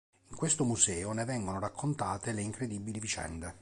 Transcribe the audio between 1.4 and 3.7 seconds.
raccontate le incredibili vicende.